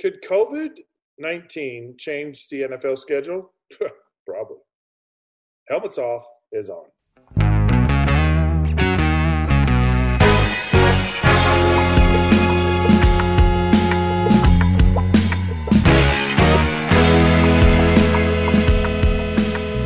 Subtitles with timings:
[0.00, 0.78] Could COVID
[1.18, 3.52] 19 change the NFL schedule?
[4.26, 4.56] Probably.
[5.68, 6.86] Helmets off is on.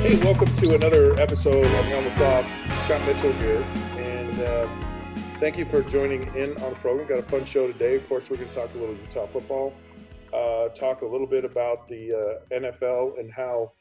[0.03, 2.85] Hey, welcome to another episode of Helmets Off.
[2.85, 3.65] Scott Mitchell here,
[3.97, 4.69] and uh,
[5.41, 7.09] thank you for joining in on the program.
[7.09, 7.97] Got a fun show today.
[7.97, 9.75] Of course, we're going to talk a little Utah football,
[10.35, 13.73] uh, talk a little bit about the uh, NFL and how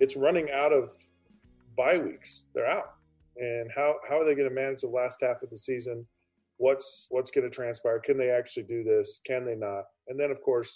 [0.00, 0.92] it's running out of
[1.76, 2.42] bye weeks.
[2.54, 2.94] They're out,
[3.36, 6.04] and how how are they going to manage the last half of the season?
[6.56, 8.00] What's what's going to transpire?
[8.00, 9.20] Can they actually do this?
[9.26, 9.84] Can they not?
[10.08, 10.74] And then, of course,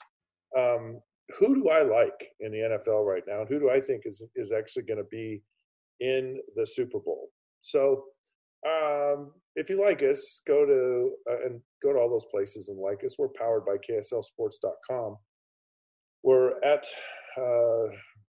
[0.56, 1.00] um,
[1.38, 4.22] who do I like in the NFL right now, and who do I think is
[4.36, 5.42] is actually going to be
[6.00, 7.30] in the Super Bowl?
[7.60, 8.04] So,
[8.67, 12.78] um, if you like us, go to uh, and go to all those places and
[12.78, 13.17] like us.
[13.19, 15.17] We're powered by KSLSports.com.
[16.22, 16.84] We're at
[17.39, 17.94] uh,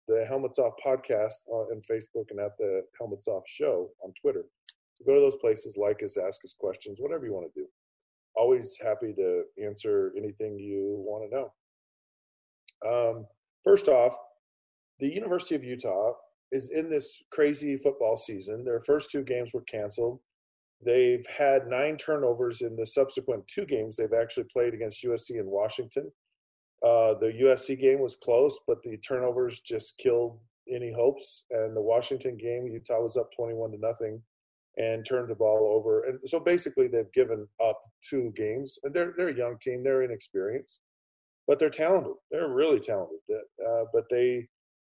[0.07, 4.43] the Helmets Off podcast on Facebook and at the Helmets Off show on Twitter.
[4.97, 7.67] So go to those places, like us, ask us questions, whatever you want to do.
[8.35, 11.51] Always happy to answer anything you want to know.
[12.87, 13.25] Um,
[13.63, 14.15] first off,
[14.99, 16.13] the University of Utah
[16.51, 18.63] is in this crazy football season.
[18.63, 20.19] Their first two games were canceled.
[20.83, 25.47] They've had nine turnovers in the subsequent two games they've actually played against USC and
[25.47, 26.11] Washington.
[26.83, 30.39] Uh, the USC game was close, but the turnovers just killed
[30.71, 31.43] any hopes.
[31.49, 34.21] And the Washington game, Utah was up 21 to nothing
[34.77, 36.03] and turned the ball over.
[36.03, 38.77] And so basically, they've given up two games.
[38.83, 40.79] And they're they're a young team, they're inexperienced
[41.47, 42.13] but they're talented.
[42.29, 43.19] They're really talented.
[43.31, 44.47] Uh, but they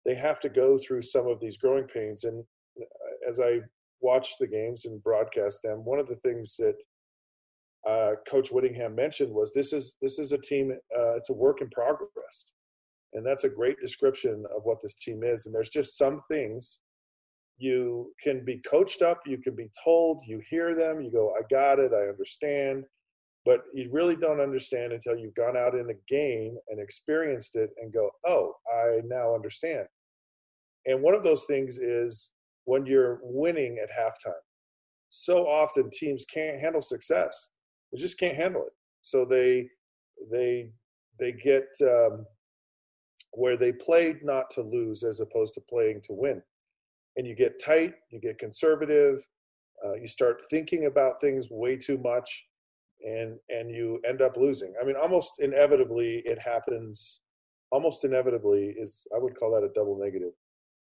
[0.06, 2.24] they have to go through some of these growing pains.
[2.24, 2.44] And
[2.80, 3.60] uh, as I
[4.00, 6.76] watch the games and broadcast them, one of the things that
[7.86, 10.72] uh, Coach Whittingham mentioned was this is this is a team.
[10.96, 12.54] Uh, it's a work in progress,
[13.12, 15.46] and that's a great description of what this team is.
[15.46, 16.78] And there's just some things
[17.58, 21.40] you can be coached up, you can be told, you hear them, you go, I
[21.48, 22.84] got it, I understand
[23.46, 27.70] but you really don't understand until you've gone out in a game and experienced it
[27.80, 29.86] and go, oh, I now understand.
[30.86, 32.30] And one of those things is
[32.64, 34.34] when you're winning at halftime.
[35.08, 37.50] So often teams can't handle success;
[37.92, 38.72] they just can't handle it.
[39.02, 39.68] So they
[40.30, 40.70] they
[41.18, 42.26] they get um,
[43.32, 46.42] where they play not to lose as opposed to playing to win,
[47.16, 49.18] and you get tight, you get conservative,
[49.84, 52.46] uh, you start thinking about things way too much,
[53.04, 54.74] and and you end up losing.
[54.80, 57.20] I mean, almost inevitably it happens.
[57.72, 60.32] Almost inevitably is I would call that a double negative.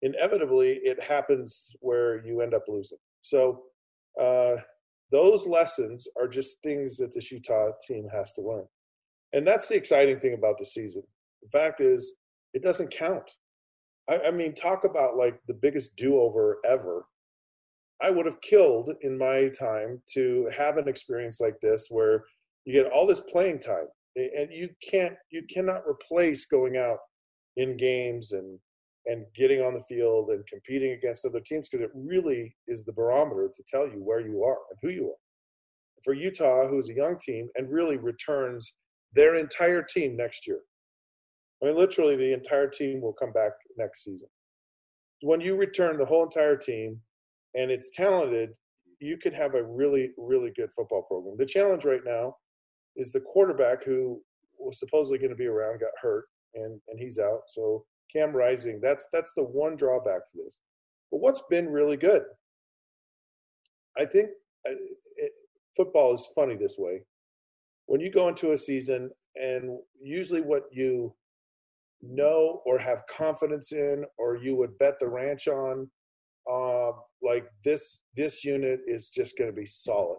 [0.02, 2.98] Inevitably, it happens where you end up losing.
[3.22, 3.62] So
[4.20, 4.56] uh,
[5.10, 8.66] those lessons are just things that the Utah team has to learn,
[9.32, 11.02] and that's the exciting thing about the season.
[11.42, 12.14] The fact is,
[12.54, 13.30] it doesn't count.
[14.08, 17.06] I, I mean, talk about like the biggest do-over ever
[18.02, 22.24] I would have killed in my time to have an experience like this where
[22.64, 23.86] you get all this playing time
[24.16, 26.98] and you can't you cannot replace going out
[27.56, 28.58] in games and
[29.06, 32.92] and getting on the field and competing against other teams because it really is the
[32.92, 35.20] barometer to tell you where you are and who you are.
[36.04, 38.74] For Utah, who's a young team and really returns
[39.14, 40.60] their entire team next year.
[41.62, 44.28] I mean, literally, the entire team will come back next season.
[45.22, 47.00] When you return the whole entire team,
[47.54, 48.50] and it's talented,
[49.00, 51.36] you could have a really, really good football program.
[51.38, 52.36] The challenge right now
[52.96, 54.20] is the quarterback who
[54.58, 57.42] was supposedly going to be around got hurt and, and he's out.
[57.48, 60.58] So Cam Rising, that's that's the one drawback to this.
[61.10, 62.22] But what's been really good?
[63.96, 64.28] I think
[64.68, 64.74] uh,
[65.16, 65.32] it,
[65.76, 67.02] football is funny this way.
[67.86, 71.14] When you go into a season, and usually what you
[72.02, 75.88] know or have confidence in, or you would bet the ranch on,
[76.50, 76.92] uh,
[77.22, 80.18] like this this unit is just going to be solid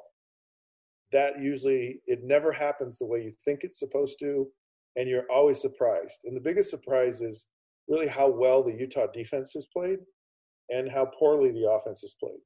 [1.12, 4.48] that usually it never happens the way you think it's supposed to
[4.96, 7.48] and you're always surprised and the biggest surprise is
[7.88, 10.00] really how well the utah defense has played
[10.70, 12.40] and how poorly the offense has played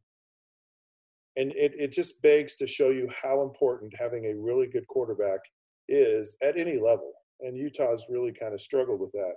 [1.38, 5.40] and it, it just begs to show you how important having a really good quarterback
[5.88, 9.34] is at any level and Utah's really kind of struggled with that.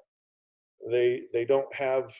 [0.91, 2.13] They they don't have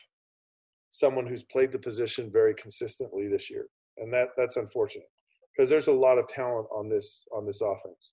[0.89, 3.67] someone who's played the position very consistently this year,
[3.97, 5.07] and that that's unfortunate
[5.55, 8.11] because there's a lot of talent on this on this offense.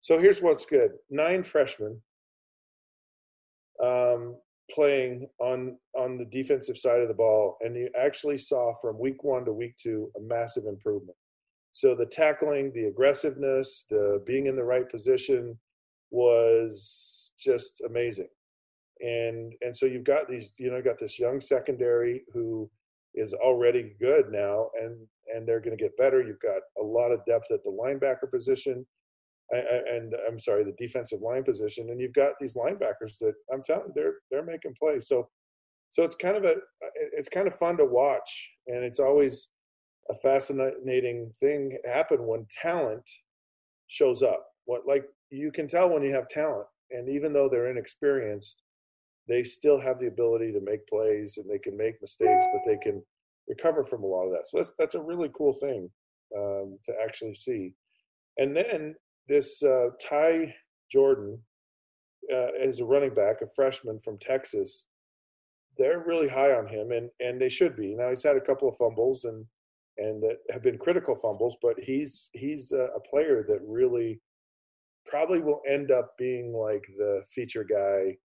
[0.00, 2.00] So here's what's good: nine freshmen
[3.82, 4.36] um,
[4.72, 9.22] playing on on the defensive side of the ball, and you actually saw from week
[9.24, 11.16] one to week two a massive improvement.
[11.72, 15.58] So the tackling, the aggressiveness, the being in the right position
[16.10, 18.28] was just amazing.
[19.00, 22.70] And and so you've got these, you know, got this young secondary who
[23.14, 24.96] is already good now, and
[25.34, 26.22] and they're going to get better.
[26.22, 28.86] You've got a lot of depth at the linebacker position
[29.52, 33.88] and I'm sorry, the defensive line position, and you've got these linebackers that I'm telling
[33.88, 35.08] you, they're they're making plays.
[35.08, 35.28] So,
[35.90, 36.56] so it's kind of a
[37.12, 39.48] it's kind of fun to watch, and it's always
[40.10, 43.08] a fascinating thing happen when talent
[43.88, 44.46] shows up.
[44.64, 48.62] What like you can tell when you have talent, and even though they're inexperienced,
[49.28, 52.78] they still have the ability to make plays and they can make mistakes, but they
[52.78, 53.02] can
[53.48, 54.46] recover from a lot of that.
[54.46, 55.90] So that's that's a really cool thing
[56.36, 57.74] um, to actually see.
[58.38, 58.94] And then
[59.28, 60.54] this uh, Ty
[60.90, 61.38] Jordan
[62.32, 64.86] uh, is a running back, a freshman from Texas.
[65.78, 67.94] They're really high on him, and and they should be.
[67.94, 69.44] Now he's had a couple of fumbles and
[69.98, 74.20] and that have been critical fumbles, but he's he's a, a player that really
[75.06, 78.16] probably will end up being like the feature guy,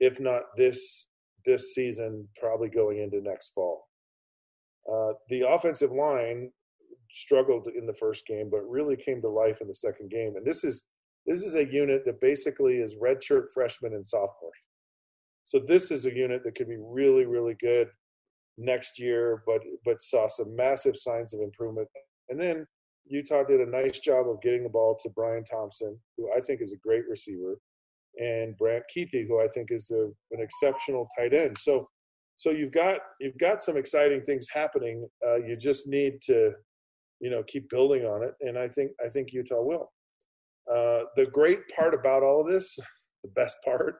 [0.00, 1.06] if not this
[1.46, 3.86] this season, probably going into next fall.
[4.90, 6.50] Uh, the offensive line
[7.10, 10.34] struggled in the first game, but really came to life in the second game.
[10.36, 10.84] And this is
[11.26, 14.58] this is a unit that basically is redshirt freshmen and sophomores.
[15.44, 17.88] So this is a unit that could be really, really good
[18.58, 21.88] next year, but but saw some massive signs of improvement.
[22.28, 22.66] And then
[23.06, 26.62] Utah did a nice job of getting the ball to Bryan Thompson, who I think
[26.62, 27.58] is a great receiver,
[28.18, 31.56] and Brant Kuithe, who I think is a, an exceptional tight end.
[31.58, 31.88] So
[32.36, 35.06] so you've got you've got some exciting things happening.
[35.26, 36.52] Uh, you just need to
[37.24, 39.90] you know keep building on it and i think i think utah will.
[40.70, 42.78] Uh, the great part about all of this
[43.22, 43.96] the best part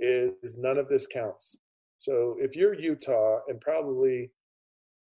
[0.00, 1.56] is none of this counts.
[2.00, 4.30] So if you're utah and probably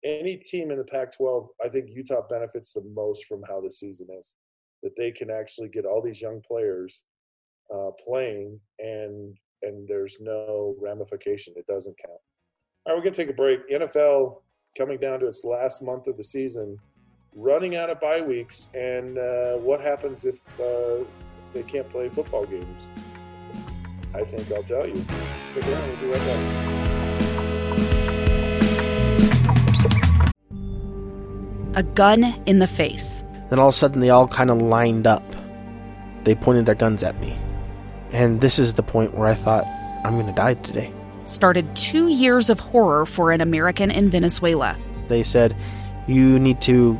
[0.03, 3.71] any team in the pac 12 i think utah benefits the most from how the
[3.71, 4.35] season is
[4.81, 7.03] that they can actually get all these young players
[7.73, 11.53] uh, playing and and there's no ramification.
[11.55, 12.19] It doesn't count.
[12.85, 13.59] All right we're going to take a break.
[13.69, 14.41] Nfl
[14.75, 16.79] coming down to its last month of the season
[17.35, 21.03] running out of bye weeks, and uh, what happens if uh,
[21.53, 22.85] they can't play football games?
[24.13, 24.97] I think I'll tell you.
[25.51, 26.81] Stick around, we'll be right back.
[31.73, 33.23] A gun in the face.
[33.49, 35.23] Then all of a sudden, they all kind of lined up.
[36.25, 37.37] They pointed their guns at me.
[38.11, 39.65] And this is the point where I thought,
[40.03, 40.93] I'm going to die today.
[41.23, 44.77] Started two years of horror for an American in Venezuela.
[45.07, 45.55] They said,
[46.07, 46.99] You need to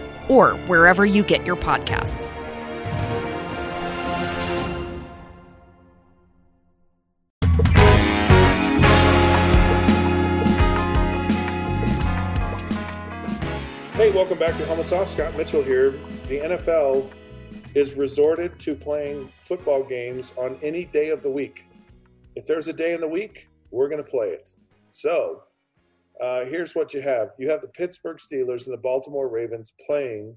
[0.27, 2.35] or wherever you get your podcasts.
[14.01, 15.09] Hey, welcome back to Helmets Off.
[15.09, 15.91] Scott Mitchell here.
[16.27, 17.11] The NFL
[17.75, 21.65] is resorted to playing football games on any day of the week.
[22.35, 24.49] If there's a day in the week, we're going to play it.
[24.91, 25.43] So
[26.21, 30.35] uh, here's what you have you have the Pittsburgh Steelers and the Baltimore Ravens playing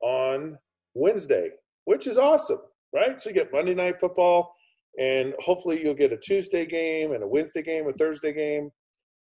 [0.00, 0.56] on
[0.94, 1.50] Wednesday,
[1.84, 2.60] which is awesome,
[2.94, 3.20] right?
[3.20, 4.54] So you get Monday Night Football,
[4.98, 8.70] and hopefully you'll get a Tuesday game and a Wednesday game, a Thursday game.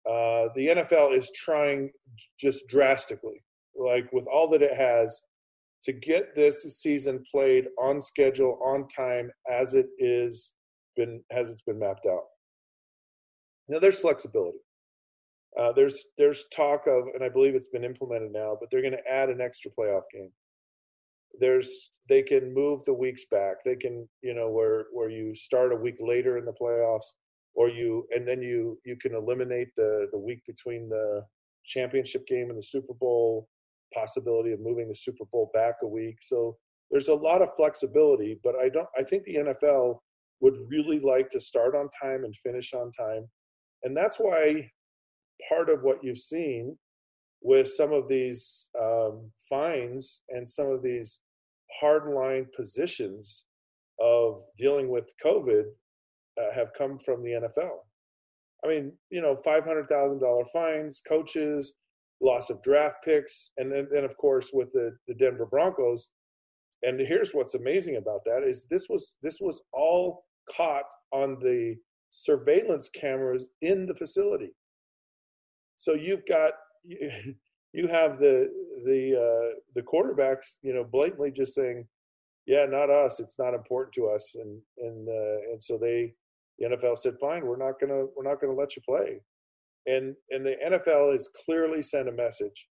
[0.08, 1.90] Uh, the NFL is trying
[2.40, 3.42] just drastically,
[3.76, 5.22] like with all that it has,
[5.84, 10.54] to get this season played on schedule, on time, as it is
[10.96, 12.24] been as it's been mapped out.
[13.68, 14.60] Now there's flexibility.
[15.58, 18.94] Uh, there's there's talk of, and I believe it's been implemented now, but they're going
[18.94, 20.32] to add an extra playoff game.
[21.40, 23.58] There's they can move the weeks back.
[23.64, 27.06] They can you know where where you start a week later in the playoffs,
[27.54, 31.24] or you and then you you can eliminate the the week between the
[31.66, 33.48] championship game and the Super Bowl.
[33.94, 36.18] Possibility of moving the Super Bowl back a week.
[36.22, 36.58] So
[36.92, 38.88] there's a lot of flexibility, but I don't.
[38.98, 40.00] I think the NFL
[40.42, 43.26] would really like to start on time and finish on time.
[43.84, 44.70] And that's why
[45.50, 46.78] part of what you've seen
[47.42, 51.20] with some of these um, fines and some of these
[51.82, 53.46] hardline positions
[54.00, 55.66] of dealing with COVID
[56.40, 57.78] uh, have come from the NFL.
[58.64, 61.74] I mean, you know, five hundred thousand dollar fines, coaches,
[62.22, 66.10] loss of draft picks, and then, then of course with the the Denver Broncos.
[66.84, 70.26] And here's what's amazing about that is this was this was all
[70.56, 71.76] caught on the
[72.10, 74.52] surveillance cameras in the facility.
[75.86, 78.50] So you've got you have the
[78.86, 81.86] the uh, the quarterbacks, you know, blatantly just saying,
[82.48, 83.20] "Yeah, not us.
[83.20, 86.16] It's not important to us," and and uh, and so they
[86.58, 89.22] the NFL said, "Fine, we're not gonna we're not gonna let you play,"
[89.86, 92.68] and and the NFL has clearly sent a message.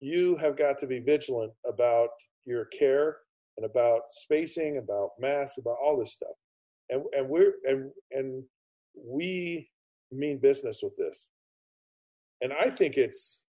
[0.00, 2.08] You have got to be vigilant about
[2.46, 3.18] your care
[3.58, 6.36] and about spacing, about masks, about all this stuff,
[6.88, 8.42] and and we're and and
[8.96, 9.68] we
[10.10, 11.28] mean business with this,
[12.40, 13.42] and I think it's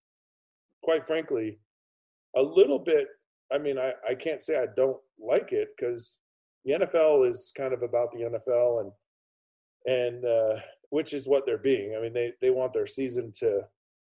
[0.82, 1.58] quite frankly
[2.36, 3.08] a little bit.
[3.52, 6.18] I mean, I I can't say I don't like it because
[6.64, 8.92] the NFL is kind of about the NFL and
[9.86, 11.94] and uh, which is what they're being.
[11.96, 13.62] I mean, they they want their season to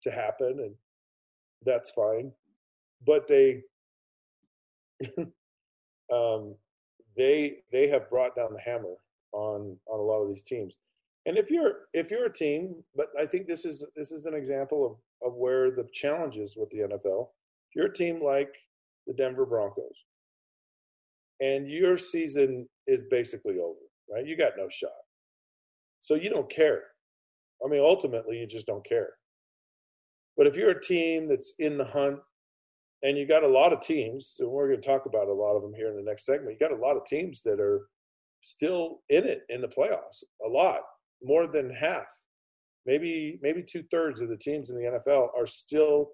[0.02, 0.74] to happen, and
[1.64, 2.32] that's fine.
[3.06, 3.62] But they
[6.12, 6.54] um,
[7.16, 8.94] they they have brought down the hammer
[9.32, 10.76] on on a lot of these teams.
[11.26, 14.34] And if you're if you're a team, but I think this is this is an
[14.34, 17.28] example of of where the challenge is with the NFL.
[17.68, 18.54] If you're a team like
[19.06, 20.04] the Denver Broncos,
[21.40, 23.78] and your season is basically over,
[24.10, 24.26] right?
[24.26, 24.90] You got no shot.
[26.00, 26.82] So you don't care.
[27.64, 29.10] I mean, ultimately, you just don't care.
[30.36, 32.18] But if you're a team that's in the hunt,
[33.02, 35.56] and you got a lot of teams, and we're going to talk about a lot
[35.56, 37.86] of them here in the next segment, you got a lot of teams that are
[38.42, 40.22] still in it in the playoffs.
[40.46, 40.80] A lot,
[41.22, 42.06] more than half,
[42.86, 46.10] maybe maybe two thirds of the teams in the NFL are still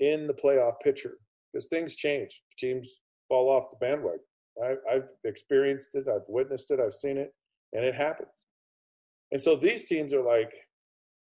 [0.00, 1.16] in the playoff picture
[1.52, 2.42] because things change.
[2.58, 4.20] Teams fall off the bandwagon.
[4.62, 6.06] I, I've experienced it.
[6.08, 6.80] I've witnessed it.
[6.80, 7.32] I've seen it,
[7.72, 8.28] and it happens.
[9.30, 10.52] And so these teams are like,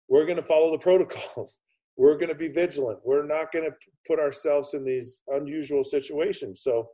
[0.08, 1.58] we're going to follow the protocols.
[1.96, 2.98] We're going to be vigilant.
[3.04, 3.76] We're not going to
[4.06, 6.60] put ourselves in these unusual situations.
[6.62, 6.88] So,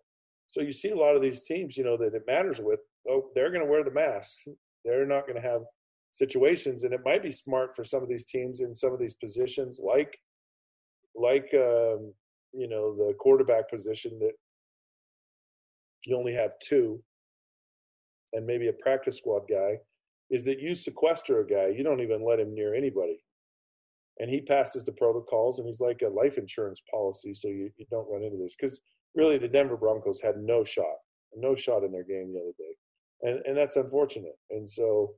[0.46, 2.78] so you see a lot of these teams, you know, that it matters with.
[3.10, 4.46] Oh, they're going to wear the masks.
[4.84, 5.62] They're not going to have
[6.12, 9.14] situations, and it might be smart for some of these teams in some of these
[9.14, 10.16] positions, like,
[11.14, 12.12] like um,
[12.52, 14.32] you know, the quarterback position that
[16.04, 17.02] you only have two,
[18.32, 19.78] and maybe a practice squad guy
[20.30, 23.22] is that you sequester a guy, you don't even let him near anybody.
[24.18, 27.86] And he passes the protocols, and he's like a life insurance policy, so you, you
[27.90, 28.54] don't run into this.
[28.58, 28.80] Because
[29.14, 30.96] really, the Denver Broncos had no shot,
[31.36, 32.74] no shot in their game the other day,
[33.22, 34.36] and and that's unfortunate.
[34.50, 35.14] And so,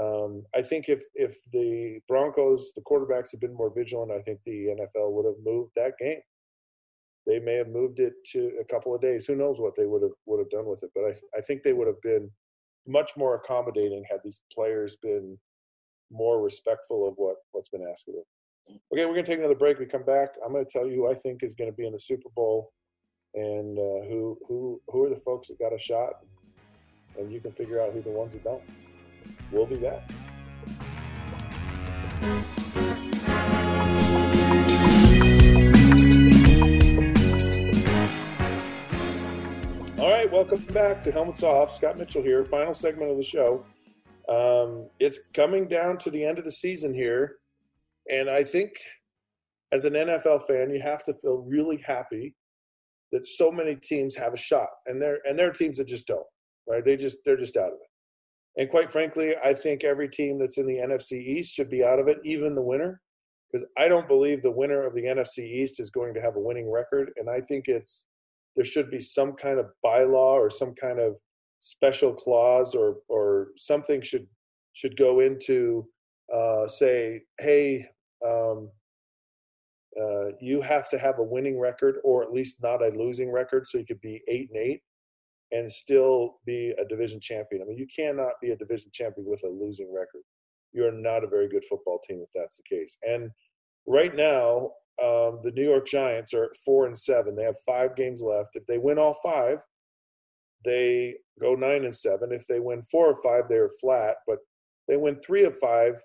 [0.00, 4.40] um, I think if if the Broncos, the quarterbacks, had been more vigilant, I think
[4.44, 6.20] the NFL would have moved that game.
[7.26, 9.26] They may have moved it to a couple of days.
[9.26, 10.90] Who knows what they would have would have done with it?
[10.94, 12.30] But I I think they would have been
[12.86, 15.38] much more accommodating had these players been
[16.10, 18.80] more respectful of what what's been asked of them.
[18.92, 19.78] Okay, we're to take another break.
[19.78, 20.30] We come back.
[20.44, 22.72] I'm to tell you who I think is to be in the Super Bowl,
[23.34, 26.14] and uh, who who who are the folks that got a shot,
[27.18, 28.62] and you can figure out who the ones that don't.
[29.50, 30.02] We'll be back.
[39.98, 41.74] All right, welcome back to Helmets Off.
[41.74, 43.64] Scott Mitchell here, final segment of the show.
[44.28, 47.36] Um, it's coming down to the end of the season here,
[48.10, 48.72] and I think
[49.72, 52.34] as an NFL fan, you have to feel really happy
[53.12, 56.06] that so many teams have a shot, and there and there are teams that just
[56.06, 56.26] don't.
[56.68, 56.84] Right?
[56.84, 57.91] They just they're just out of it.
[58.56, 61.98] And quite frankly, I think every team that's in the NFC East should be out
[61.98, 63.00] of it, even the winner,
[63.50, 66.40] because I don't believe the winner of the NFC East is going to have a
[66.40, 68.04] winning record, and I think it's
[68.54, 71.16] there should be some kind of bylaw or some kind of
[71.60, 74.26] special clause or or something should
[74.74, 75.86] should go into
[76.32, 77.86] uh, say, hey,
[78.26, 78.70] um,
[80.00, 83.66] uh, you have to have a winning record or at least not a losing record,
[83.66, 84.82] so you could be eight and eight
[85.52, 87.62] and still be a division champion.
[87.62, 90.22] I mean, you cannot be a division champion with a losing record.
[90.72, 92.96] You are not a very good football team if that's the case.
[93.02, 93.30] And
[93.86, 94.70] right now,
[95.02, 97.36] um, the New York Giants are at four and seven.
[97.36, 98.50] They have five games left.
[98.54, 99.58] If they win all five,
[100.64, 102.32] they go nine and seven.
[102.32, 104.16] If they win four or five, they're flat.
[104.26, 104.38] But
[104.88, 106.02] they win three of five.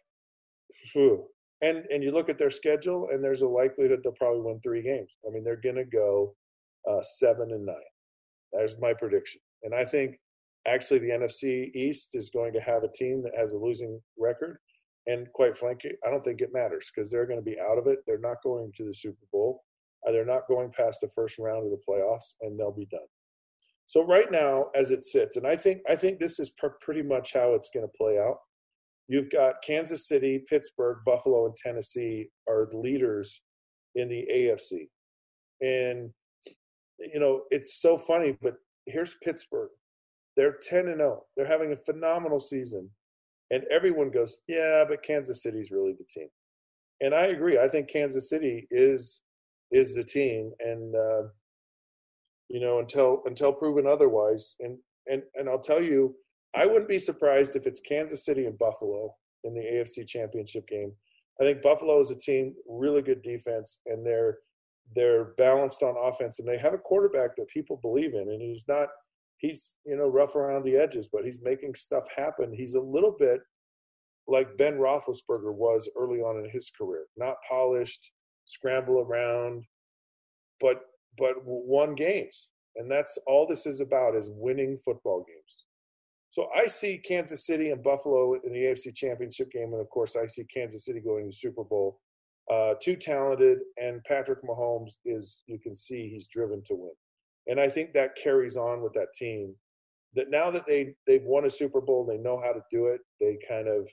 [0.93, 1.25] Whew.
[1.61, 4.83] And and you look at their schedule, and there's a likelihood they'll probably win three
[4.83, 5.11] games.
[5.27, 6.35] I mean, they're going to go
[6.89, 7.75] uh, seven and nine.
[8.53, 9.41] There's my prediction.
[9.63, 10.17] And I think
[10.67, 14.57] Actually, the NFC East is going to have a team that has a losing record.
[15.07, 17.87] And quite frankly, I don't think it matters because they're going to be out of
[17.87, 17.99] it.
[18.05, 19.63] They're not going to the Super Bowl.
[20.05, 23.07] Uh, they're not going past the first round of the playoffs, and they'll be done.
[23.85, 27.01] So right now, as it sits, and I think I think this is pr- pretty
[27.01, 28.39] much how it's going to play out.
[29.07, 33.41] You've got Kansas City, Pittsburgh, Buffalo, and Tennessee are the leaders
[33.95, 34.89] in the AFC.
[35.61, 36.11] And
[36.99, 39.69] you know, it's so funny, but here's Pittsburgh.
[40.35, 41.23] They're 10 and 0.
[41.35, 42.89] They're having a phenomenal season.
[43.49, 46.27] And everyone goes, "Yeah, but Kansas City's really the team."
[47.01, 47.57] And I agree.
[47.57, 49.21] I think Kansas City is
[49.71, 51.23] is the team and uh,
[52.49, 54.55] you know, until until proven otherwise.
[54.59, 54.77] And
[55.07, 56.15] and and I'll tell you,
[56.55, 59.13] I wouldn't be surprised if it's Kansas City and Buffalo
[59.43, 60.91] in the AFC Championship game.
[61.39, 64.39] I think Buffalo is a team, really good defense, and they're
[64.95, 68.65] they're balanced on offense, and they have a quarterback that people believe in, and he's
[68.67, 68.87] not
[69.37, 72.53] he's you know rough around the edges, but he's making stuff happen.
[72.53, 73.41] He's a little bit
[74.27, 78.11] like Ben Roethlisberger was early on in his career, not polished,
[78.45, 79.63] scramble around,
[80.59, 80.81] but
[81.17, 85.65] but won games, and that's all this is about is winning football games.
[86.29, 90.15] So I see Kansas City and Buffalo in the AFC Championship game, and of course
[90.15, 91.99] I see Kansas City going to the Super Bowl.
[92.51, 96.93] Uh, too talented, and Patrick Mahomes is you can see he's driven to win,
[97.47, 99.53] and I think that carries on with that team.
[100.13, 103.01] That now that they they've won a Super Bowl, they know how to do it.
[103.19, 103.89] They kind of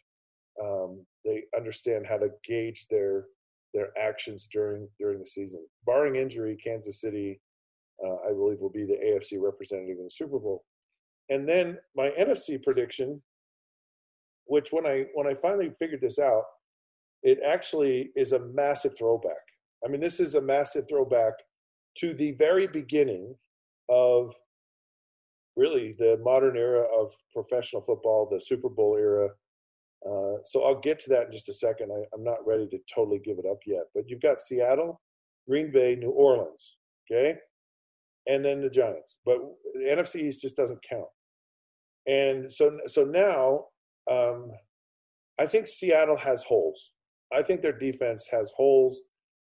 [0.62, 3.24] um, they understand how to gauge their
[3.72, 5.66] their actions during during the season.
[5.84, 7.40] Barring injury, Kansas City,
[8.04, 10.64] uh, I believe, will be the AFC representative in the Super Bowl.
[11.28, 13.20] And then my NFC prediction,
[14.46, 16.44] which when I when I finally figured this out,
[17.24, 19.32] it actually is a massive throwback.
[19.84, 21.32] I mean, this is a massive throwback
[21.98, 23.34] to the very beginning
[23.88, 24.34] of
[25.56, 29.28] really the modern era of professional football, the Super Bowl era.
[30.06, 31.90] Uh, so I'll get to that in just a second.
[31.92, 33.84] I, I'm not ready to totally give it up yet.
[33.94, 35.00] But you've got Seattle,
[35.48, 36.76] Green Bay, New Orleans.
[37.10, 37.38] Okay
[38.26, 39.18] and then the Giants.
[39.24, 39.38] But
[39.74, 41.08] the NFC East just doesn't count.
[42.06, 43.66] And so so now
[44.10, 44.50] um,
[45.38, 46.92] I think Seattle has holes.
[47.34, 49.00] I think their defense has holes,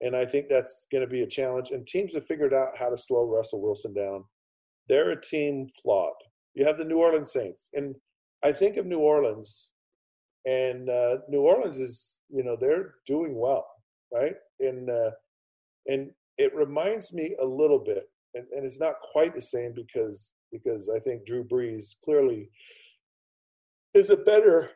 [0.02, 1.72] and I think that's going to be a challenge.
[1.72, 4.24] And teams have figured out how to slow Russell Wilson down.
[4.88, 6.14] They're a team flawed.
[6.56, 7.96] You have the New Orleans Saints, and
[8.44, 9.72] I think of New Orleans,
[10.46, 13.66] and uh, New Orleans is you know they're doing well,
[14.14, 14.36] right?
[14.60, 15.12] And uh,
[15.88, 20.34] and it reminds me a little bit and, and it's not quite the same because
[20.52, 22.50] because I think Drew Brees clearly
[23.94, 24.72] is a better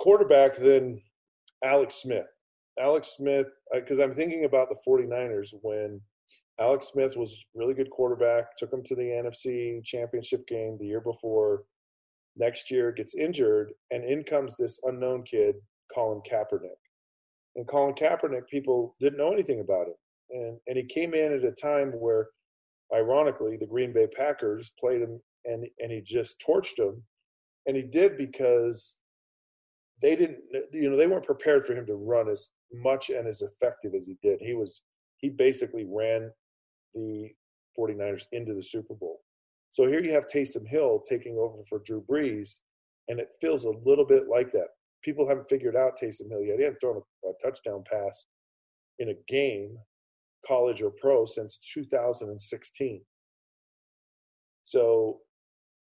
[0.00, 1.00] quarterback than
[1.64, 2.26] Alex Smith.
[2.78, 6.00] Alex Smith, uh, because I'm thinking about the 49ers when
[6.60, 11.00] Alex Smith was really good quarterback, took them to the NFC championship game the year
[11.00, 11.64] before.
[12.36, 15.56] Next year gets injured, and in comes this unknown kid,
[15.94, 16.76] Colin Kaepernick.
[17.56, 19.94] And Colin Kaepernick, people didn't know anything about him.
[20.30, 22.28] And, and he came in at a time where
[22.94, 27.02] ironically, the Green Bay Packers played him and and he just torched them,
[27.66, 28.96] and he did because
[30.02, 30.38] they didn't,
[30.72, 34.06] you know, they weren't prepared for him to run as much and as effective as
[34.06, 34.38] he did.
[34.40, 34.82] He was
[35.18, 36.30] he basically ran
[36.94, 37.30] the
[37.78, 39.20] 49ers into the Super Bowl.
[39.70, 42.56] So here you have Taysom Hill taking over for Drew Brees,
[43.08, 44.68] and it feels a little bit like that.
[45.02, 46.58] People haven't figured out Taysom Hill yet.
[46.58, 48.26] He hasn't thrown a, a touchdown pass
[48.98, 49.76] in a game
[50.46, 53.02] college or pro since 2016.
[54.64, 55.18] So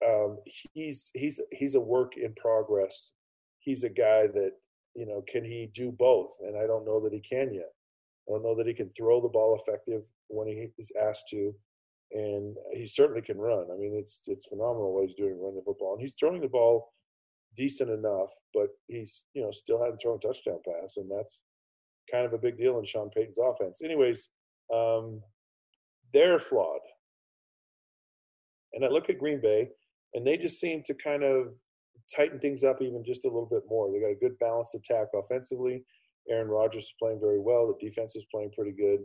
[0.06, 0.38] um,
[0.74, 3.12] he's he's he's a work in progress.
[3.62, 4.52] He's a guy that
[4.96, 7.72] you know can he do both, and I don't know that he can yet.
[8.28, 11.54] I don't know that he can throw the ball effective when he is asked to,
[12.12, 13.68] and he certainly can run.
[13.72, 16.48] I mean, it's it's phenomenal what he's doing running the football, and he's throwing the
[16.48, 16.94] ball
[17.56, 21.44] decent enough, but he's you know still hadn't thrown a touchdown pass, and that's
[22.12, 23.82] kind of a big deal in Sean Payton's offense.
[23.84, 24.28] Anyways,
[24.74, 25.22] um,
[26.14, 26.82] they're flawed.
[28.74, 29.70] And I look at Green Bay,
[30.14, 31.54] and they just seem to kind of
[32.14, 33.92] tighten things up even just a little bit more.
[33.92, 35.84] They got a good balanced attack offensively.
[36.30, 37.68] Aaron Rodgers is playing very well.
[37.68, 39.00] The defense is playing pretty good.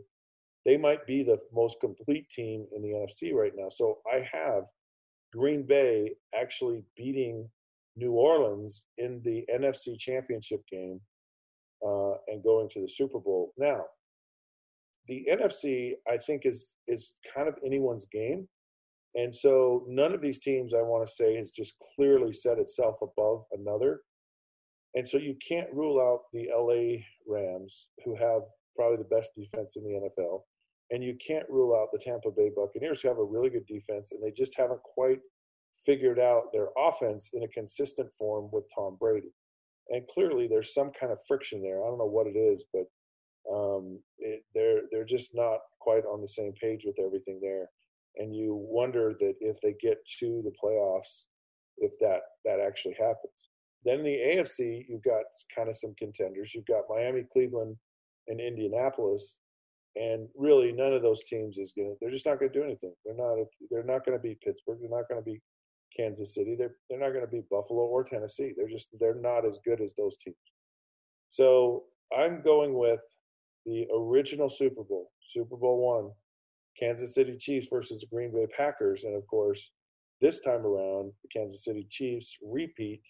[0.65, 3.69] They might be the most complete team in the NFC right now.
[3.69, 4.63] So I have
[5.33, 7.49] Green Bay actually beating
[7.95, 11.01] New Orleans in the NFC Championship game
[11.85, 13.53] uh, and going to the Super Bowl.
[13.57, 13.85] Now,
[15.07, 18.47] the NFC, I think, is is kind of anyone's game.
[19.17, 22.97] And so none of these teams, I want to say, has just clearly set itself
[23.01, 24.01] above another.
[24.95, 28.43] And so you can't rule out the LA Rams, who have
[28.75, 30.41] probably the best defense in the NFL.
[30.91, 34.11] And you can't rule out the Tampa Bay Buccaneers, who have a really good defense,
[34.11, 35.19] and they just haven't quite
[35.83, 39.33] figured out their offense in a consistent form with Tom Brady.
[39.89, 41.83] And clearly, there's some kind of friction there.
[41.83, 42.85] I don't know what it is, but
[43.51, 47.69] um, it, they're they're just not quite on the same page with everything there.
[48.17, 51.25] And you wonder that if they get to the playoffs,
[51.77, 53.33] if that that actually happens.
[53.85, 55.23] Then the AFC, you've got
[55.55, 56.53] kind of some contenders.
[56.53, 57.77] You've got Miami, Cleveland,
[58.27, 59.37] and Indianapolis,
[59.95, 61.93] and really none of those teams is gonna.
[62.01, 62.93] They're just not going to do anything.
[63.05, 63.37] They're not.
[63.69, 64.79] They're not going to beat Pittsburgh.
[64.81, 65.41] They're not going to be
[65.95, 66.55] Kansas City.
[66.57, 68.53] They're they're not going to beat Buffalo or Tennessee.
[68.57, 70.35] They're just they're not as good as those teams.
[71.29, 71.83] So
[72.15, 72.99] I'm going with
[73.65, 76.11] the original Super Bowl, Super Bowl one,
[76.79, 79.71] Kansas City Chiefs versus the Green Bay Packers, and of course,
[80.21, 83.01] this time around, the Kansas City Chiefs repeat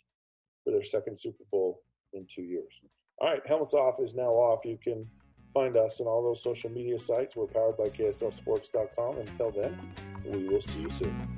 [0.64, 1.82] for their second Super Bowl
[2.14, 2.82] in two years.
[3.20, 4.66] All right, helmets off is now off.
[4.66, 5.08] You can
[5.54, 7.36] find us on all those social media sites.
[7.36, 9.18] We're powered by KSLSports.com.
[9.18, 9.80] Until then,
[10.26, 11.38] we will see you soon.